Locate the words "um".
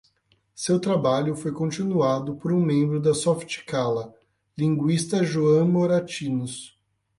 2.51-2.59